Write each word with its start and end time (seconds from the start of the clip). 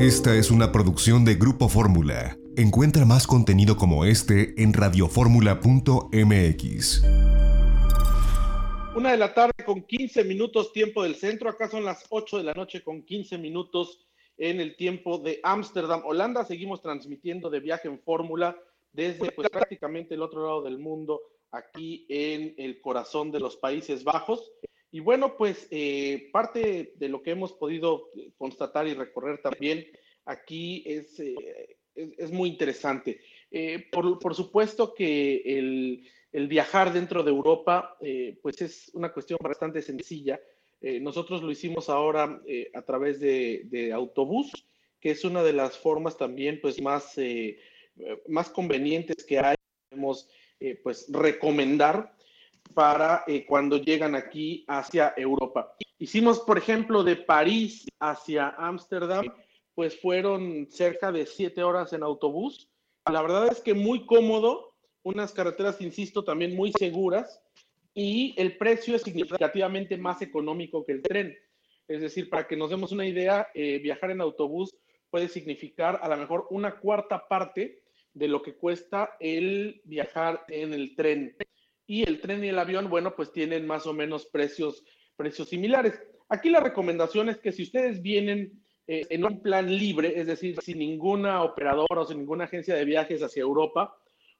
Esta 0.00 0.34
es 0.34 0.50
una 0.50 0.72
producción 0.72 1.24
de 1.26 1.34
Grupo 1.34 1.68
Fórmula. 1.68 2.38
Encuentra 2.56 3.04
más 3.04 3.26
contenido 3.26 3.76
como 3.76 4.06
este 4.06 4.54
en 4.56 4.72
radioformula.mx. 4.72 7.02
Una 8.96 9.10
de 9.10 9.16
la 9.18 9.34
tarde 9.34 9.52
con 9.62 9.82
15 9.82 10.24
minutos 10.24 10.72
tiempo 10.72 11.02
del 11.02 11.16
centro. 11.16 11.50
Acá 11.50 11.68
son 11.68 11.84
las 11.84 12.06
8 12.08 12.38
de 12.38 12.44
la 12.44 12.54
noche 12.54 12.82
con 12.82 13.02
15 13.02 13.36
minutos 13.36 14.06
en 14.38 14.62
el 14.62 14.74
tiempo 14.74 15.18
de 15.18 15.38
Ámsterdam, 15.42 16.00
Holanda. 16.06 16.46
Seguimos 16.46 16.80
transmitiendo 16.80 17.50
de 17.50 17.60
viaje 17.60 17.86
en 17.86 18.00
Fórmula 18.00 18.56
desde 18.92 19.30
pues, 19.32 19.50
prácticamente 19.50 20.14
el 20.14 20.22
otro 20.22 20.46
lado 20.46 20.62
del 20.62 20.78
mundo, 20.78 21.20
aquí 21.50 22.06
en 22.08 22.54
el 22.56 22.80
corazón 22.80 23.30
de 23.30 23.40
los 23.40 23.58
Países 23.58 24.02
Bajos. 24.02 24.50
Y 24.92 25.00
bueno, 25.00 25.36
pues 25.36 25.68
eh, 25.70 26.28
parte 26.32 26.94
de 26.96 27.08
lo 27.08 27.22
que 27.22 27.30
hemos 27.30 27.52
podido 27.52 28.10
constatar 28.36 28.88
y 28.88 28.94
recorrer 28.94 29.40
también 29.40 29.86
aquí 30.24 30.82
es, 30.84 31.18
eh, 31.20 31.76
es, 31.94 32.32
muy 32.32 32.48
interesante. 32.48 33.20
Eh, 33.50 33.86
por, 33.92 34.18
por, 34.18 34.34
supuesto 34.34 34.92
que 34.92 35.42
el, 35.44 36.08
el, 36.32 36.48
viajar 36.48 36.92
dentro 36.92 37.22
de 37.22 37.30
Europa, 37.30 37.96
pues 38.42 38.62
es 38.62 38.90
una 38.94 39.12
cuestión 39.12 39.38
bastante 39.42 39.80
sencilla. 39.80 40.40
nosotros 41.00 41.42
lo 41.42 41.50
hicimos 41.52 41.88
ahora 41.88 42.42
a 42.74 42.82
través 42.82 43.20
de, 43.20 43.62
de, 43.66 43.92
autobús, 43.92 44.50
que 45.00 45.12
es 45.12 45.24
una 45.24 45.42
de 45.42 45.52
las 45.52 45.78
formas 45.78 46.16
también 46.16 46.60
pues 46.60 46.80
más, 46.82 47.16
más 48.26 48.50
convenientes 48.50 49.24
que 49.24 49.38
hay. 49.38 49.56
Podemos 49.88 50.28
pues 50.82 51.06
recomendar 51.10 52.14
para 52.74 53.24
eh, 53.26 53.44
cuando 53.46 53.76
llegan 53.76 54.14
aquí 54.14 54.64
hacia 54.68 55.14
Europa. 55.16 55.74
Hicimos, 55.98 56.40
por 56.40 56.58
ejemplo, 56.58 57.02
de 57.04 57.16
París 57.16 57.86
hacia 57.98 58.48
Ámsterdam, 58.50 59.26
pues 59.74 60.00
fueron 60.00 60.66
cerca 60.70 61.12
de 61.12 61.26
siete 61.26 61.62
horas 61.62 61.92
en 61.92 62.02
autobús. 62.02 62.70
La 63.10 63.22
verdad 63.22 63.48
es 63.50 63.60
que 63.60 63.74
muy 63.74 64.06
cómodo, 64.06 64.74
unas 65.02 65.32
carreteras, 65.32 65.80
insisto, 65.80 66.24
también 66.24 66.54
muy 66.56 66.72
seguras 66.72 67.42
y 67.94 68.34
el 68.38 68.56
precio 68.56 68.94
es 68.94 69.02
significativamente 69.02 69.96
más 69.96 70.22
económico 70.22 70.84
que 70.84 70.92
el 70.92 71.02
tren. 71.02 71.36
Es 71.88 72.00
decir, 72.00 72.30
para 72.30 72.46
que 72.46 72.56
nos 72.56 72.70
demos 72.70 72.92
una 72.92 73.06
idea, 73.06 73.48
eh, 73.54 73.78
viajar 73.78 74.10
en 74.10 74.20
autobús 74.20 74.76
puede 75.10 75.28
significar 75.28 75.98
a 76.02 76.08
lo 76.08 76.16
mejor 76.16 76.46
una 76.50 76.78
cuarta 76.78 77.26
parte 77.26 77.82
de 78.14 78.28
lo 78.28 78.42
que 78.42 78.54
cuesta 78.54 79.16
el 79.18 79.80
viajar 79.84 80.44
en 80.48 80.72
el 80.72 80.94
tren 80.94 81.36
y 81.90 82.04
el 82.04 82.20
tren 82.20 82.44
y 82.44 82.50
el 82.50 82.58
avión, 82.60 82.88
bueno, 82.88 83.16
pues 83.16 83.32
tienen 83.32 83.66
más 83.66 83.84
o 83.84 83.92
menos 83.92 84.24
precios, 84.26 84.84
precios 85.16 85.48
similares. 85.48 86.00
Aquí 86.28 86.48
la 86.48 86.60
recomendación 86.60 87.28
es 87.28 87.38
que 87.38 87.50
si 87.50 87.64
ustedes 87.64 88.00
vienen 88.00 88.62
eh, 88.86 89.08
en 89.10 89.24
un 89.24 89.42
plan 89.42 89.68
libre, 89.68 90.16
es 90.16 90.28
decir, 90.28 90.56
sin 90.62 90.78
ninguna 90.78 91.42
operadora 91.42 92.02
o 92.02 92.04
sin 92.04 92.18
ninguna 92.18 92.44
agencia 92.44 92.76
de 92.76 92.84
viajes 92.84 93.24
hacia 93.24 93.40
Europa, 93.40 93.92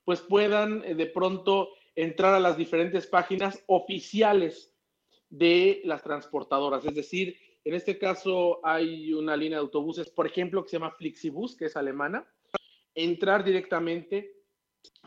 pues 0.04 0.20
puedan 0.20 0.84
eh, 0.84 0.94
de 0.94 1.06
pronto 1.06 1.70
entrar 1.96 2.34
a 2.34 2.38
las 2.38 2.56
diferentes 2.56 3.08
páginas 3.08 3.60
oficiales 3.66 4.72
de 5.28 5.80
las 5.82 6.04
transportadoras. 6.04 6.84
Es 6.84 6.94
decir, 6.94 7.36
en 7.64 7.74
este 7.74 7.98
caso 7.98 8.60
hay 8.62 9.12
una 9.12 9.36
línea 9.36 9.58
de 9.58 9.64
autobuses, 9.64 10.08
por 10.08 10.28
ejemplo, 10.28 10.62
que 10.62 10.70
se 10.70 10.76
llama 10.76 10.94
Flixibus, 10.96 11.56
que 11.56 11.64
es 11.64 11.76
alemana. 11.76 12.24
Entrar 12.94 13.42
directamente, 13.42 14.36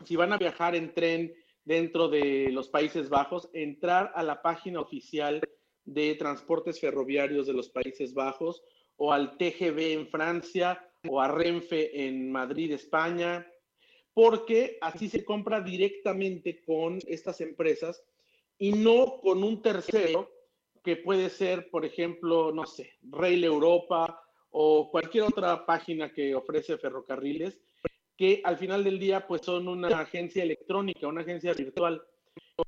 si 0.04 0.14
van 0.14 0.34
a 0.34 0.36
viajar 0.36 0.76
en 0.76 0.92
tren 0.92 1.34
dentro 1.64 2.08
de 2.08 2.50
los 2.50 2.68
Países 2.68 3.08
Bajos, 3.08 3.48
entrar 3.52 4.12
a 4.14 4.22
la 4.22 4.42
página 4.42 4.80
oficial 4.80 5.40
de 5.84 6.14
transportes 6.14 6.80
ferroviarios 6.80 7.46
de 7.46 7.52
los 7.52 7.68
Países 7.68 8.14
Bajos 8.14 8.62
o 8.96 9.12
al 9.12 9.36
TGV 9.36 9.92
en 9.92 10.08
Francia 10.08 10.90
o 11.08 11.20
a 11.20 11.28
Renfe 11.28 12.06
en 12.06 12.30
Madrid, 12.30 12.72
España, 12.72 13.46
porque 14.12 14.78
así 14.80 15.08
se 15.08 15.24
compra 15.24 15.60
directamente 15.60 16.62
con 16.64 16.98
estas 17.06 17.40
empresas 17.40 18.02
y 18.58 18.72
no 18.72 19.20
con 19.20 19.42
un 19.42 19.60
tercero 19.60 20.30
que 20.82 20.96
puede 20.96 21.30
ser, 21.30 21.70
por 21.70 21.84
ejemplo, 21.84 22.52
no 22.52 22.66
sé, 22.66 22.92
Rail 23.02 23.42
Europa 23.42 24.22
o 24.50 24.90
cualquier 24.90 25.24
otra 25.24 25.66
página 25.66 26.12
que 26.12 26.34
ofrece 26.34 26.78
ferrocarriles, 26.78 27.60
que 28.16 28.40
al 28.44 28.56
final 28.56 28.84
del 28.84 28.98
día 28.98 29.26
pues 29.26 29.42
son 29.42 29.68
una 29.68 30.00
agencia 30.00 30.42
electrónica, 30.42 31.08
una 31.08 31.22
agencia 31.22 31.52
virtual. 31.52 32.02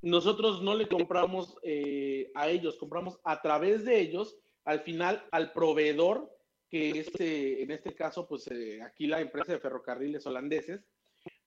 Nosotros 0.02 0.62
no 0.62 0.74
le 0.74 0.88
compramos 0.88 1.56
eh, 1.62 2.30
a 2.34 2.48
ellos, 2.48 2.76
compramos 2.76 3.20
a 3.24 3.40
través 3.40 3.84
de 3.84 4.00
ellos, 4.00 4.36
al 4.64 4.80
final 4.80 5.24
al 5.30 5.52
proveedor, 5.52 6.30
que 6.68 6.90
es 6.90 7.08
eh, 7.20 7.62
en 7.62 7.70
este 7.70 7.94
caso 7.94 8.26
pues 8.26 8.48
eh, 8.48 8.82
aquí 8.82 9.06
la 9.06 9.20
empresa 9.20 9.52
de 9.52 9.60
ferrocarriles 9.60 10.26
holandeses, 10.26 10.84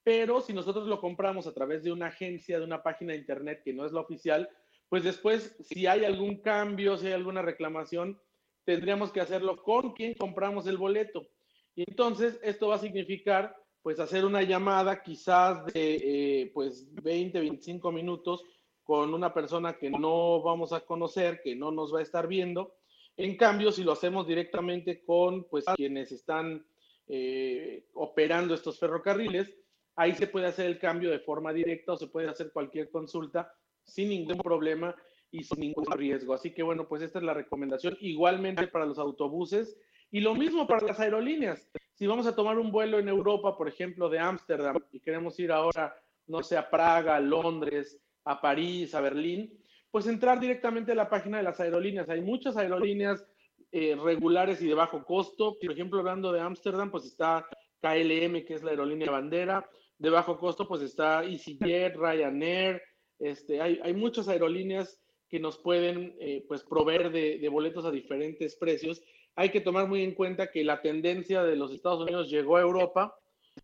pero 0.04 0.42
si 0.42 0.54
nosotros 0.54 0.88
lo 0.88 1.02
compramos 1.02 1.46
a 1.46 1.54
través 1.54 1.84
de 1.84 1.92
una 1.92 2.08
agencia, 2.08 2.58
de 2.58 2.66
una 2.66 2.82
página 2.82 3.12
de 3.12 3.20
internet 3.20 3.62
que 3.64 3.74
no 3.74 3.86
es 3.86 3.92
la 3.92 4.00
oficial, 4.00 4.50
pues 4.88 5.04
después 5.04 5.58
si 5.60 5.86
hay 5.88 6.06
algún 6.06 6.38
cambio, 6.38 6.98
si 6.98 7.08
hay 7.08 7.14
alguna 7.14 7.42
reclamación, 7.42 8.20
tendríamos 8.64 9.12
que 9.12 9.22
hacerlo 9.22 9.62
con 9.62 9.94
quien 9.94 10.14
compramos 10.14 10.68
el 10.68 10.78
boleto. 10.78 11.28
Y 11.76 11.84
entonces 11.88 12.40
esto 12.42 12.70
va 12.70 12.76
a 12.76 12.80
significar 12.80 13.56
pues 13.90 14.00
hacer 14.00 14.24
una 14.24 14.44
llamada 14.44 15.02
quizás 15.02 15.66
de 15.66 15.96
eh, 15.96 16.52
pues 16.54 16.94
20, 17.02 17.40
25 17.40 17.92
minutos 17.92 18.44
con 18.84 19.16
una 19.16 19.34
persona 19.34 19.80
que 19.80 19.90
no 19.90 20.44
vamos 20.44 20.74
a 20.74 20.82
conocer, 20.82 21.42
que 21.44 21.56
no 21.56 21.72
nos 21.72 21.92
va 21.92 21.98
a 21.98 22.04
estar 22.04 22.28
viendo. 22.28 22.76
En 23.18 23.36
cambio, 23.36 23.72
si 23.72 23.84
lo 23.84 23.94
hacemos 23.94 24.28
directamente 24.28 25.04
con 25.04 25.46
pues 25.46 25.66
quienes 25.76 26.12
están 26.12 26.64
eh, 27.08 27.88
operando 27.96 28.54
estos 28.54 28.78
ferrocarriles, 28.78 29.52
ahí 29.96 30.14
se 30.14 30.28
puede 30.28 30.46
hacer 30.46 30.68
el 30.68 30.78
cambio 30.78 31.10
de 31.10 31.22
forma 31.22 31.52
directa 31.52 31.94
o 31.94 31.98
se 31.98 32.06
puede 32.06 32.30
hacer 32.30 32.52
cualquier 32.52 32.92
consulta 32.92 33.52
sin 33.84 34.10
ningún 34.10 34.38
problema 34.38 34.96
y 35.32 35.44
sin 35.44 35.62
ningún 35.62 35.88
riesgo. 35.94 36.36
Así 36.36 36.54
que 36.54 36.62
bueno, 36.62 36.88
pues 36.88 37.02
esta 37.02 37.18
es 37.18 37.26
la 37.26 37.34
recomendación. 37.34 37.98
Igualmente 38.02 38.68
para 38.68 38.86
los 38.86 39.00
autobuses 39.00 39.76
y 40.12 40.20
lo 40.20 40.36
mismo 40.36 40.68
para 40.68 40.86
las 40.86 41.00
aerolíneas 41.00 41.68
si 42.00 42.08
vamos 42.08 42.26
a 42.28 42.34
tomar 42.34 42.58
un 42.58 42.72
vuelo 42.72 42.98
en 42.98 43.10
Europa, 43.10 43.58
por 43.58 43.68
ejemplo, 43.68 44.08
de 44.08 44.20
Ámsterdam, 44.20 44.78
y 44.94 45.02
queremos 45.02 45.38
ir 45.38 45.52
ahora, 45.52 45.94
no 46.28 46.42
sé, 46.42 46.56
a 46.56 46.70
Praga, 46.70 47.18
a 47.18 47.20
Londres, 47.20 48.00
a 48.24 48.40
París, 48.40 48.96
a 48.96 49.02
Berlín, 49.02 49.62
pues 49.92 50.08
entrar 50.08 50.40
directamente 50.40 50.94
a 50.94 50.96
la 50.96 51.10
página 51.10 51.40
de 51.40 51.44
las 51.44 51.60
aerolíneas. 51.60 52.08
Hay 52.08 52.22
muchas 52.22 52.56
aerolíneas 52.56 53.28
eh, 53.74 53.98
regulares 54.02 54.62
y 54.62 54.68
de 54.70 54.76
bajo 54.76 55.04
costo. 55.04 55.58
Por 55.62 55.74
ejemplo, 55.74 56.00
hablando 56.00 56.32
de 56.32 56.40
Ámsterdam, 56.40 56.90
pues 56.90 57.04
está 57.04 57.46
KLM, 57.82 58.46
que 58.46 58.54
es 58.54 58.64
la 58.64 58.72
aerolínea 58.72 59.12
bandera. 59.12 59.70
De 59.98 60.10
bajo 60.10 60.38
costo, 60.38 60.70
pues 60.70 60.82
está 60.82 61.26
EasyJet, 61.26 61.98
Ryanair. 61.98 62.82
Este, 63.20 63.60
hay, 63.60 63.78
hay 63.84 63.94
muchas 63.94 64.30
aerolíneas 64.30 65.02
que 65.28 65.42
nos 65.42 65.58
pueden 65.58 66.16
eh, 66.22 66.46
pues 66.48 66.64
proveer 66.64 67.12
de, 67.12 67.40
de 67.40 67.50
boletos 67.50 67.84
a 67.84 67.92
diferentes 67.92 68.56
precios 68.56 69.02
hay 69.40 69.52
que 69.52 69.62
tomar 69.62 69.88
muy 69.88 70.04
en 70.04 70.16
cuenta 70.16 70.52
que 70.52 70.66
la 70.66 70.82
tendencia 70.82 71.44
de 71.44 71.56
los 71.56 71.72
Estados 71.72 72.02
Unidos 72.02 72.30
llegó 72.30 72.58
a 72.58 72.62
Europa 72.62 73.18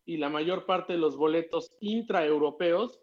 y 0.06 0.16
la 0.16 0.30
mayor 0.30 0.66
parte 0.66 0.94
de 0.94 1.00
los 1.00 1.18
boletos 1.18 1.70
intraeuropeos 1.82 3.02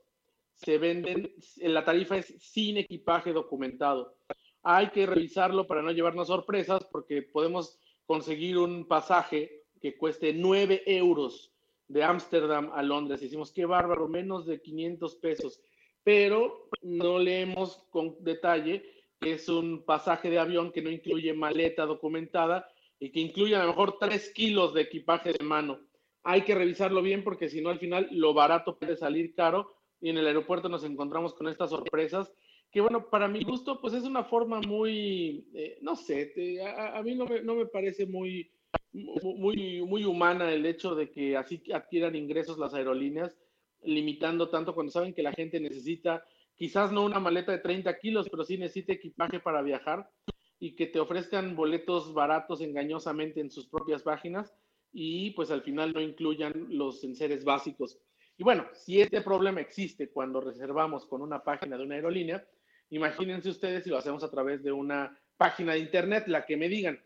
se 0.55 0.78
venden, 0.78 1.34
la 1.56 1.84
tarifa 1.84 2.16
es 2.16 2.34
sin 2.38 2.78
equipaje 2.78 3.34
documentado. 3.34 4.16
Hay 4.62 4.88
que 4.88 5.05
revisarlo 5.05 5.66
para 5.66 5.82
no 5.82 5.91
llevarnos 5.91 6.28
sorpresas 6.28 6.82
porque 6.91 7.21
podemos 7.21 7.78
conseguir 8.06 8.56
un 8.56 8.88
pasaje 8.88 9.65
que 9.78 9.99
cueste 9.99 10.32
9 10.32 10.84
euros 10.87 11.53
de 11.88 12.05
Ámsterdam 12.05 12.71
a 12.72 12.82
Londres. 12.82 13.21
Decimos, 13.21 13.53
qué 13.53 13.66
bárbaro, 13.66 14.09
menos 14.09 14.47
de 14.47 14.62
500 14.62 15.16
pesos. 15.16 15.61
Pero 16.03 16.71
no 16.81 17.19
leemos 17.19 17.84
con 17.91 18.16
detalle 18.25 19.01
es 19.25 19.49
un 19.49 19.84
pasaje 19.84 20.31
de 20.31 20.38
avión 20.38 20.72
que 20.72 20.83
no 20.83 20.91
incluye 20.91 21.33
maleta 21.33 21.87
documentada 21.87 22.69
y 22.99 23.10
que 23.10 23.21
incluye 23.21 23.56
a 23.56 23.62
lo 23.62 23.69
mejor 23.69 23.99
tres 23.99 24.33
kilos 24.33 24.75
de 24.75 24.82
equipaje 24.82 25.32
de 25.32 25.44
mano. 25.44 25.81
Hay 26.25 26.43
que 26.43 26.55
revisarlo 26.55 27.02
bien 27.02 27.25
porque 27.25 27.49
si 27.49 27.61
no 27.61 27.70
al 27.70 27.79
final 27.79 28.08
lo 28.12 28.35
barato 28.35 28.79
puede 28.79 28.96
salir 28.96 29.35
caro 29.35 29.75
y 30.00 30.11
en 30.11 30.19
el 30.19 30.26
aeropuerto 30.26 30.69
nos 30.69 30.85
encontramos 30.85 31.35
con 31.35 31.49
estas 31.49 31.70
sorpresas 31.70 32.32
que 32.73 32.81
bueno, 32.81 33.11
para 33.11 33.29
mi 33.29 33.44
gusto 33.44 33.81
pues 33.81 33.93
es 33.93 34.05
una 34.05 34.25
forma 34.25 34.61
muy, 34.61 35.46
eh, 35.55 35.79
no 35.82 35.94
sé, 35.94 36.32
a, 36.64 37.02
mí 37.02 37.14
no 37.14 37.26
me, 37.26 37.43
no 37.43 37.55
me 37.55 37.67
parece 37.67 38.06
muy, 38.06 38.50
muy, 38.93 39.82
muy 39.82 40.05
humana 40.05 40.50
el 40.50 40.64
hecho 40.64 40.94
de 40.94 41.11
que 41.11 41.37
así 41.37 41.62
adquieran 41.73 42.17
ingresos 42.17 42.58
las 42.58 42.73
aerolíneas, 42.73 43.37
limitando 43.82 44.49
tanto 44.49 44.75
cuando 44.75 44.91
saben 44.91 45.12
que 45.12 45.23
la 45.23 45.32
gente 45.32 45.61
necesita 45.61 46.25
quizás 46.62 46.93
no 46.93 47.05
una 47.05 47.19
maleta 47.19 47.50
de 47.50 47.59
30 47.59 47.99
kilos, 47.99 48.29
pero 48.31 48.44
sí 48.44 48.56
necesita 48.56 48.93
equipaje 48.93 49.41
para 49.41 49.62
viajar 49.62 50.09
y 50.61 50.76
que 50.76 50.87
te 50.87 51.00
ofrezcan 51.00 51.56
boletos 51.56 52.14
baratos 52.14 52.61
engañosamente 52.61 53.41
en 53.41 53.50
sus 53.50 53.67
propias 53.67 54.05
páginas 54.05 54.55
y 54.93 55.32
pues 55.32 55.50
al 55.50 55.62
final 55.62 55.93
no 55.93 56.00
incluyan 56.00 56.53
los 56.69 57.03
enseres 57.03 57.43
básicos. 57.43 57.99
Y 58.38 58.44
bueno, 58.44 58.69
si 58.75 59.00
este 59.00 59.23
problema 59.23 59.61
existe 59.61 60.12
cuando 60.12 60.41
reservamos 60.41 61.05
con 61.05 61.20
una 61.20 61.43
página 61.43 61.76
de 61.76 61.82
una 61.82 61.97
aerolínea, 61.97 62.47
imagínense 62.91 63.49
ustedes 63.49 63.82
si 63.82 63.91
lo 63.91 63.99
hacemos 63.99 64.23
a 64.23 64.31
través 64.31 64.62
de 64.62 64.70
una 64.70 65.19
página 65.37 65.73
de 65.73 65.81
internet, 65.81 66.29
la 66.29 66.47
que 66.47 66.56
me 66.56 66.69
digan. 66.69 67.03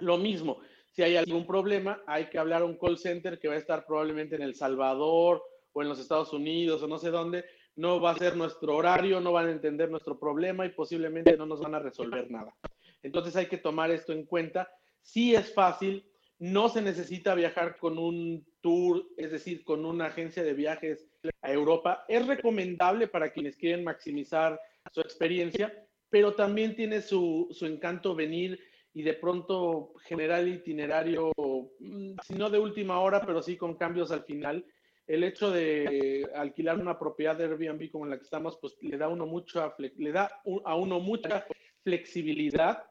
Lo 0.00 0.18
mismo, 0.18 0.60
Si 0.90 1.02
hay 1.02 1.16
algún 1.16 1.46
problema, 1.46 2.02
hay 2.06 2.26
que 2.28 2.38
hablar 2.38 2.60
a 2.60 2.66
un 2.66 2.76
call 2.76 2.98
center 2.98 3.38
que 3.38 3.48
va 3.48 3.54
a 3.54 3.58
estar 3.58 3.86
probablemente 3.86 4.36
en 4.36 4.42
El 4.42 4.54
Salvador 4.54 5.42
o 5.72 5.80
en 5.80 5.88
los 5.88 5.98
Estados 5.98 6.34
Unidos 6.34 6.82
o 6.82 6.88
no 6.88 6.98
sé 6.98 7.10
dónde. 7.10 7.46
No 7.76 8.00
va 8.00 8.10
a 8.10 8.18
ser 8.18 8.36
nuestro 8.36 8.76
horario, 8.76 9.20
no 9.20 9.32
van 9.32 9.48
a 9.48 9.52
entender 9.52 9.90
nuestro 9.90 10.18
problema 10.18 10.66
y 10.66 10.70
posiblemente 10.70 11.36
no 11.36 11.46
nos 11.46 11.60
van 11.60 11.74
a 11.74 11.78
resolver 11.78 12.30
nada. 12.30 12.54
Entonces 13.02 13.36
hay 13.36 13.46
que 13.46 13.58
tomar 13.58 13.90
esto 13.90 14.12
en 14.12 14.24
cuenta. 14.24 14.70
Sí 15.02 15.34
es 15.34 15.54
fácil, 15.54 16.04
no 16.38 16.68
se 16.68 16.82
necesita 16.82 17.34
viajar 17.34 17.78
con 17.78 17.98
un 17.98 18.46
tour, 18.60 19.06
es 19.16 19.30
decir, 19.30 19.64
con 19.64 19.84
una 19.84 20.06
agencia 20.06 20.42
de 20.42 20.54
viajes 20.54 21.08
a 21.42 21.52
Europa. 21.52 22.04
Es 22.08 22.26
recomendable 22.26 23.08
para 23.08 23.32
quienes 23.32 23.56
quieren 23.56 23.84
maximizar 23.84 24.60
su 24.92 25.00
experiencia, 25.00 25.72
pero 26.10 26.34
también 26.34 26.76
tiene 26.76 27.00
su, 27.00 27.48
encanto 27.62 28.14
venir 28.14 28.60
y 28.92 29.02
de 29.02 29.14
pronto 29.14 29.94
generar 30.04 30.46
itinerario, 30.46 31.32
mm, 31.78 32.16
si 32.22 32.34
no 32.34 32.50
de 32.50 32.58
última 32.58 33.00
hora, 33.00 33.24
pero 33.24 33.42
sí 33.42 33.56
con 33.56 33.76
cambios 33.76 34.10
al 34.10 34.24
final. 34.24 34.64
El 35.06 35.22
hecho 35.22 35.50
de 35.50 36.28
alquilar 36.34 36.78
una 36.78 36.98
propiedad 36.98 37.36
de 37.36 37.44
Airbnb 37.44 37.90
como 37.90 38.06
la 38.06 38.16
que 38.18 38.24
estamos, 38.24 38.58
pues 38.60 38.76
le 38.80 38.96
da, 38.96 39.08
uno 39.08 39.26
mucho, 39.26 39.74
le 39.78 40.12
da 40.12 40.42
a 40.64 40.74
uno 40.74 40.98
mucha 40.98 41.46
flexibilidad 41.84 42.82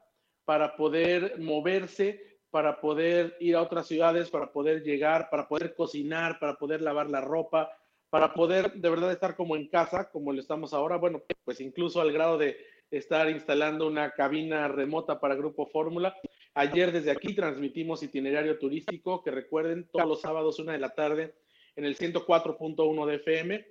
para 0.46 0.76
poder 0.76 1.38
moverse, 1.38 2.38
para 2.50 2.80
poder 2.80 3.36
ir 3.40 3.56
a 3.56 3.62
otras 3.62 3.86
ciudades, 3.86 4.30
para 4.30 4.50
poder 4.50 4.82
llegar, 4.82 5.28
para 5.28 5.46
poder 5.46 5.74
cocinar, 5.74 6.38
para 6.38 6.54
poder 6.54 6.80
lavar 6.80 7.10
la 7.10 7.20
ropa, 7.20 7.70
para 8.08 8.32
poder 8.32 8.72
de 8.72 8.88
verdad 8.88 9.12
estar 9.12 9.36
como 9.36 9.56
en 9.56 9.68
casa, 9.68 10.08
como 10.10 10.32
lo 10.32 10.40
estamos 10.40 10.72
ahora. 10.72 10.96
Bueno, 10.96 11.22
pues 11.44 11.60
incluso 11.60 12.00
al 12.00 12.12
grado 12.12 12.38
de 12.38 12.56
estar 12.90 13.28
instalando 13.28 13.86
una 13.86 14.12
cabina 14.12 14.68
remota 14.68 15.20
para 15.20 15.34
Grupo 15.34 15.66
Fórmula. 15.66 16.16
Ayer 16.54 16.92
desde 16.92 17.10
aquí 17.10 17.34
transmitimos 17.34 18.02
itinerario 18.02 18.58
turístico, 18.58 19.22
que 19.22 19.30
recuerden, 19.30 19.88
todos 19.92 20.08
los 20.08 20.22
sábados, 20.22 20.58
una 20.58 20.72
de 20.72 20.78
la 20.78 20.94
tarde, 20.94 21.34
en 21.76 21.84
el 21.84 21.96
104.1 21.96 23.06
de 23.06 23.14
FM. 23.16 23.66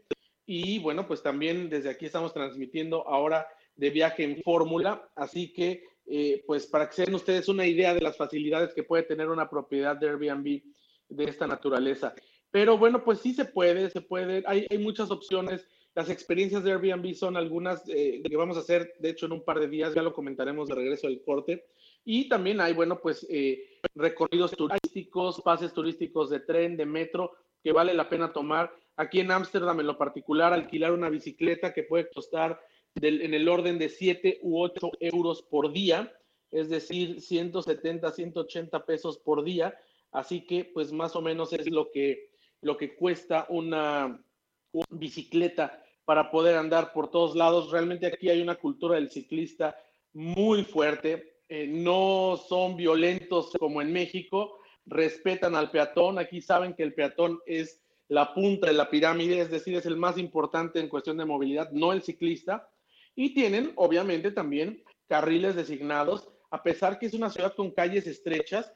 Y 0.45 0.79
bueno, 0.79 1.07
pues 1.07 1.21
también 1.23 1.69
desde 1.69 1.89
aquí 1.89 2.05
estamos 2.05 2.33
transmitiendo 2.33 3.07
ahora 3.07 3.47
de 3.75 3.89
viaje 3.89 4.23
en 4.23 4.41
Fórmula. 4.41 5.09
Así 5.15 5.51
que 5.51 5.83
eh, 6.07 6.43
pues 6.45 6.67
para 6.67 6.87
que 6.87 6.95
se 6.95 7.05
den 7.05 7.15
ustedes 7.15 7.49
una 7.49 7.65
idea 7.65 7.93
de 7.93 8.01
las 8.01 8.15
facilidades 8.15 8.73
que 8.73 8.83
puede 8.83 9.03
tener 9.03 9.29
una 9.29 9.49
propiedad 9.49 9.95
de 9.95 10.09
Airbnb 10.09 10.61
de 11.09 11.23
esta 11.23 11.47
naturaleza. 11.47 12.13
Pero 12.51 12.77
bueno, 12.77 13.03
pues 13.03 13.19
sí 13.19 13.33
se 13.33 13.45
puede, 13.45 13.89
se 13.89 14.01
puede, 14.01 14.43
hay, 14.45 14.67
muchas 14.77 15.11
opciones. 15.11 15.67
Las 15.93 16.09
experiencias 16.09 16.63
de 16.63 16.71
Airbnb 16.71 17.13
son 17.15 17.37
algunas 17.37 17.83
eh, 17.89 18.21
que 18.23 18.37
vamos 18.37 18.57
a 18.57 18.61
hacer, 18.61 18.93
de 18.99 19.09
hecho, 19.09 19.25
en 19.25 19.33
un 19.33 19.43
par 19.43 19.59
de 19.59 19.67
días, 19.67 19.93
ya 19.93 20.01
lo 20.01 20.13
comentaremos 20.13 20.67
de 20.67 20.75
regreso 20.75 21.07
del 21.07 21.21
corte. 21.21 21.65
Y 22.03 22.29
también 22.29 22.61
hay, 22.61 22.73
bueno, 22.73 22.99
pues 23.01 23.25
eh, 23.29 23.79
recorridos 23.95 24.51
turísticos, 24.51 25.41
pases 25.41 25.73
turísticos 25.73 26.29
de 26.29 26.41
tren, 26.41 26.77
de 26.77 26.85
metro, 26.85 27.33
que 27.65 27.71
vale 27.71 27.95
la 27.95 28.07
pena 28.07 28.31
tomar. 28.31 28.71
Aquí 28.95 29.21
en 29.21 29.31
Ámsterdam, 29.31 29.79
en 29.79 29.87
lo 29.87 29.97
particular, 29.97 30.53
alquilar 30.53 30.91
una 30.91 31.09
bicicleta 31.09 31.73
que 31.73 31.81
puede 31.81 32.07
costar 32.11 32.61
en 32.93 33.33
el 33.33 33.49
orden 33.49 33.79
de 33.79 33.89
7 33.89 34.37
u 34.43 34.61
8 34.61 34.91
euros 34.99 35.41
por 35.41 35.73
día, 35.73 36.15
es 36.51 36.69
decir, 36.69 37.19
170, 37.19 38.11
180 38.11 38.85
pesos 38.85 39.17
por 39.17 39.43
día. 39.43 39.75
Así 40.11 40.45
que, 40.45 40.63
pues 40.63 40.91
más 40.91 41.15
o 41.15 41.23
menos 41.23 41.53
es 41.53 41.67
lo 41.71 41.89
que, 41.89 42.29
lo 42.61 42.77
que 42.77 42.95
cuesta 42.95 43.47
una, 43.49 44.23
bicicleta 44.91 45.81
para 46.05 46.29
poder 46.29 46.57
andar 46.57 46.93
por 46.93 47.09
todos 47.09 47.35
lados. 47.35 47.71
Realmente 47.71 48.05
aquí 48.05 48.29
hay 48.29 48.43
una 48.43 48.55
cultura 48.57 48.93
del 48.93 49.09
ciclista 49.09 49.75
muy 50.13 50.63
fuerte. 50.63 51.39
Eh, 51.49 51.65
no 51.65 52.39
son 52.47 52.75
violentos 52.75 53.53
como 53.59 53.81
en 53.81 53.91
México, 53.91 54.59
respetan 54.85 55.55
al 55.55 55.71
peatón. 55.71 56.19
Aquí 56.19 56.41
saben 56.41 56.73
que 56.73 56.83
el 56.83 56.93
peatón 56.93 57.39
es 57.45 57.81
la 58.07 58.33
punta 58.33 58.67
de 58.67 58.73
la 58.73 58.89
pirámide, 58.89 59.39
es 59.39 59.49
decir, 59.49 59.75
es 59.75 59.85
el 59.85 59.97
más 59.97 60.17
importante 60.17 60.79
en 60.79 60.89
cuestión 60.89 61.17
de 61.17 61.25
movilidad, 61.25 61.71
no 61.71 61.91
el 61.91 62.03
ciclista. 62.03 62.69
Y 63.15 63.33
tienen, 63.33 63.71
obviamente, 63.75 64.31
también 64.31 64.83
carriles 65.07 65.55
designados, 65.55 66.29
a 66.51 66.61
pesar 66.61 66.99
que 66.99 67.07
es 67.07 67.13
una 67.13 67.29
ciudad 67.29 67.55
con 67.55 67.71
calles 67.71 68.07
estrechas, 68.07 68.71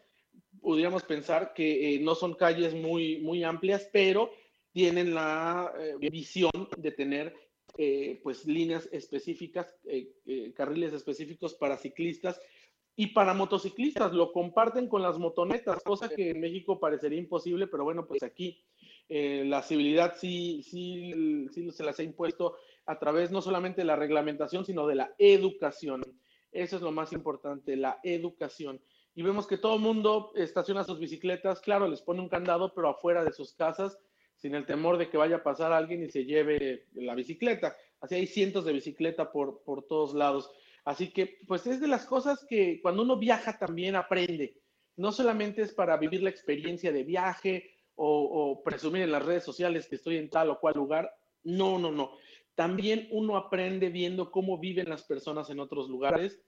podríamos 0.62 1.04
pensar 1.04 1.54
que 1.54 1.96
eh, 1.96 2.00
no 2.00 2.16
son 2.16 2.34
calles 2.34 2.74
muy, 2.74 3.20
muy 3.20 3.44
amplias, 3.44 3.88
pero 3.92 4.32
tienen 4.72 5.14
la 5.14 5.72
eh, 5.80 5.96
visión 6.12 6.52
de 6.78 6.92
tener 6.92 7.36
eh, 7.78 8.20
pues 8.24 8.46
líneas 8.46 8.90
específicas, 8.92 9.76
carriles 10.56 10.94
específicos 10.94 11.54
para 11.54 11.78
ciclistas 11.78 12.42
y 13.00 13.08
para 13.08 13.34
motociclistas. 13.34 14.12
Lo 14.12 14.34
comparten 14.34 14.90
con 14.90 15.02
las 15.02 15.18
motonetas, 15.18 15.82
cosa 15.84 16.10
que 16.10 16.32
en 16.32 16.42
México 16.42 16.82
parecería 16.82 17.18
imposible, 17.18 17.66
pero 17.68 17.86
bueno, 17.86 18.06
pues 18.06 18.22
aquí 18.24 18.62
la 19.08 19.62
civilidad 19.62 20.16
sí, 20.18 20.62
sí, 20.64 21.48
sí 21.54 21.72
se 21.72 21.84
las 21.86 21.98
ha 22.00 22.04
impuesto 22.04 22.58
a 22.86 23.00
través 23.00 23.32
no 23.32 23.42
solamente 23.42 23.82
de 23.82 23.86
la 23.86 23.96
reglamentación, 23.96 24.66
sino 24.66 24.86
de 24.86 24.96
la 24.96 25.16
educación. 25.18 26.02
Eso 26.52 26.76
es 26.76 26.82
lo 26.82 26.92
más 26.92 27.14
importante, 27.14 27.78
la 27.78 28.02
educación. 28.04 28.82
Y 29.16 29.22
vemos 29.22 29.48
que 29.48 29.58
todo 29.58 29.76
el 29.76 29.82
mundo 29.82 30.34
estaciona 30.36 30.84
sus 30.84 31.00
bicicletas, 31.00 31.62
claro, 31.62 31.88
les 31.88 32.02
pone 32.02 32.20
un 32.20 32.28
candado, 32.28 32.74
pero 32.74 32.90
afuera 32.90 33.24
de 33.24 33.32
sus 33.32 33.54
casas, 33.54 33.98
sin 34.36 34.56
el 34.56 34.66
temor 34.66 34.98
de 34.98 35.10
que 35.10 35.16
vaya 35.18 35.38
a 35.38 35.44
pasar 35.44 35.72
alguien 35.72 36.04
y 36.04 36.10
se 36.10 36.26
lleve 36.26 36.88
la 36.96 37.16
bicicleta. 37.16 37.78
Así 38.02 38.16
hay 38.16 38.28
cientos 38.28 38.66
de 38.66 38.74
bicicletas 38.74 39.30
por, 39.30 39.64
por 39.64 39.84
todos 39.84 40.14
lados. 40.14 40.52
Así 40.90 41.12
que, 41.12 41.38
pues 41.48 41.68
es 41.68 41.80
de 41.80 41.88
las 41.88 42.06
cosas 42.08 42.44
que 42.50 42.82
cuando 42.82 43.04
uno 43.04 43.18
viaja 43.18 43.60
también 43.60 43.96
aprende. 43.96 44.60
No 44.98 45.12
solamente 45.12 45.62
es 45.62 45.72
para 45.72 45.96
vivir 45.98 46.24
la 46.24 46.32
experiencia 46.32 46.92
de 46.92 47.04
viaje 47.04 47.76
o, 47.94 48.64
presumir 48.66 49.04
en 49.04 49.12
las 49.12 49.24
redes 49.24 49.44
sociales 49.44 49.88
que 49.88 49.98
estoy 49.98 50.18
en 50.18 50.32
tal 50.32 50.50
o 50.50 50.60
cual 50.60 50.74
lugar. 50.76 51.14
No, 51.44 51.78
no, 51.78 51.92
no 51.92 52.18
también 52.56 53.08
uno 53.12 53.38
aprende 53.38 53.90
viendo 53.90 54.32
cómo 54.32 54.58
viven 54.58 54.90
las 54.90 55.04
personas 55.04 55.50
en 55.50 55.62
otros 55.62 55.88
lugares, 55.88 56.42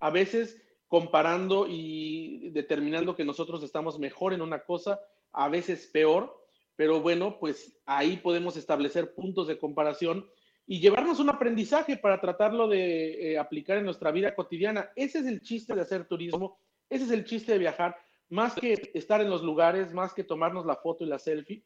a 0.00 0.10
veces 0.10 0.62
comparando 0.86 1.66
y 1.68 2.50
determinando 2.50 3.16
que 3.16 3.24
nosotros 3.24 3.64
estamos 3.64 3.98
mejor 3.98 4.32
en 4.32 4.42
una 4.42 4.62
cosa, 4.62 5.00
a 5.32 5.48
veces 5.48 5.88
peor, 5.92 6.40
pero 6.76 7.00
bueno, 7.00 7.40
pues 7.40 7.80
ahí 7.84 8.18
podemos 8.18 8.56
establecer 8.56 9.12
puntos 9.16 9.48
de 9.48 9.58
comparación 9.58 10.30
y 10.66 10.80
llevarnos 10.80 11.20
un 11.20 11.30
aprendizaje 11.30 11.96
para 11.96 12.20
tratarlo 12.20 12.66
de 12.66 13.32
eh, 13.32 13.38
aplicar 13.38 13.78
en 13.78 13.84
nuestra 13.84 14.10
vida 14.10 14.34
cotidiana. 14.34 14.90
Ese 14.96 15.20
es 15.20 15.26
el 15.26 15.40
chiste 15.40 15.74
de 15.74 15.82
hacer 15.82 16.06
turismo, 16.06 16.58
ese 16.90 17.04
es 17.04 17.10
el 17.10 17.24
chiste 17.24 17.52
de 17.52 17.58
viajar, 17.58 17.96
más 18.28 18.54
que 18.54 18.90
estar 18.94 19.20
en 19.20 19.30
los 19.30 19.42
lugares, 19.42 19.92
más 19.92 20.12
que 20.12 20.24
tomarnos 20.24 20.66
la 20.66 20.76
foto 20.76 21.04
y 21.04 21.08
la 21.08 21.18
selfie, 21.18 21.62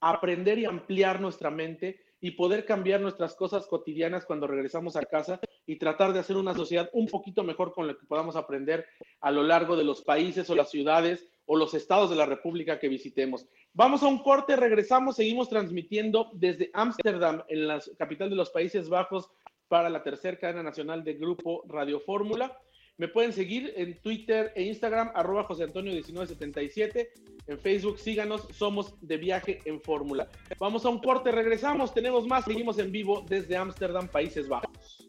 aprender 0.00 0.58
y 0.58 0.64
ampliar 0.64 1.20
nuestra 1.20 1.50
mente 1.50 2.00
y 2.20 2.32
poder 2.32 2.64
cambiar 2.64 3.00
nuestras 3.00 3.34
cosas 3.34 3.66
cotidianas 3.66 4.26
cuando 4.26 4.46
regresamos 4.46 4.96
a 4.96 5.02
casa 5.02 5.40
y 5.64 5.76
tratar 5.76 6.12
de 6.12 6.18
hacer 6.18 6.36
una 6.36 6.54
sociedad 6.54 6.90
un 6.92 7.06
poquito 7.06 7.44
mejor 7.44 7.72
con 7.72 7.86
lo 7.86 7.96
que 7.96 8.06
podamos 8.06 8.36
aprender 8.36 8.86
a 9.20 9.30
lo 9.30 9.42
largo 9.42 9.76
de 9.76 9.84
los 9.84 10.02
países 10.02 10.50
o 10.50 10.54
las 10.54 10.70
ciudades 10.70 11.26
o 11.46 11.56
los 11.56 11.74
estados 11.74 12.10
de 12.10 12.16
la 12.16 12.26
República 12.26 12.78
que 12.78 12.88
visitemos. 12.88 13.46
Vamos 13.72 14.02
a 14.02 14.08
un 14.08 14.18
corte, 14.18 14.56
regresamos, 14.56 15.16
seguimos 15.16 15.48
transmitiendo 15.48 16.30
desde 16.34 16.70
Ámsterdam, 16.74 17.44
en 17.48 17.68
la 17.68 17.80
capital 17.96 18.28
de 18.28 18.36
los 18.36 18.50
Países 18.50 18.88
Bajos, 18.88 19.30
para 19.68 19.88
la 19.88 20.02
tercera 20.02 20.36
cadena 20.36 20.64
nacional 20.64 21.04
de 21.04 21.14
Grupo 21.14 21.62
Radio 21.68 22.00
Fórmula. 22.00 22.58
Me 22.96 23.06
pueden 23.06 23.32
seguir 23.32 23.72
en 23.76 24.02
Twitter 24.02 24.52
e 24.56 24.64
Instagram, 24.64 25.12
arroba 25.14 25.44
José 25.44 25.64
Antonio 25.64 25.92
1977. 25.92 27.12
En 27.46 27.58
Facebook, 27.60 27.98
síganos, 27.98 28.42
somos 28.52 28.94
de 29.00 29.16
viaje 29.16 29.60
en 29.64 29.80
fórmula. 29.80 30.28
Vamos 30.58 30.84
a 30.84 30.88
un 30.88 30.98
corte, 30.98 31.30
regresamos, 31.30 31.94
tenemos 31.94 32.26
más, 32.26 32.44
seguimos 32.44 32.78
en 32.78 32.90
vivo 32.90 33.24
desde 33.28 33.56
Ámsterdam, 33.56 34.08
Países 34.08 34.48
Bajos. 34.48 35.08